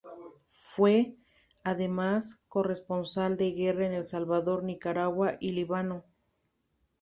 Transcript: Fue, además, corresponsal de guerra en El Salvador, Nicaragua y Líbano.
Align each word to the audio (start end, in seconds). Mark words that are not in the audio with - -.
Fue, 0.47 1.13
además, 1.63 2.39
corresponsal 2.49 3.37
de 3.37 3.51
guerra 3.51 3.85
en 3.85 3.93
El 3.93 4.07
Salvador, 4.07 4.63
Nicaragua 4.63 5.37
y 5.39 5.51
Líbano. 5.51 6.03